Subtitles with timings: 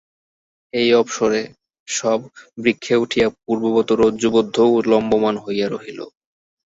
[0.73, 1.41] এই অবসরে
[1.87, 2.19] শব
[2.57, 5.99] বৃক্ষে উঠিয়া পূর্ববৎ রজ্জুবদ্ধ ও লম্বমান হইয়া রহিল।